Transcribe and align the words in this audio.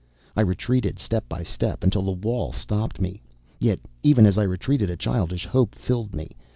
I 0.35 0.41
retreated, 0.41 0.97
step 0.97 1.29
by 1.29 1.43
step, 1.43 1.83
until 1.83 2.01
the 2.01 2.11
wall 2.11 2.51
stopped 2.53 2.99
me. 2.99 3.21
Yet 3.59 3.79
even 4.01 4.25
as 4.25 4.35
I 4.39 4.43
retreated, 4.45 4.89
a 4.89 4.97
childish 4.97 5.45
hope 5.45 5.75
filled 5.75 6.15
me. 6.15 6.35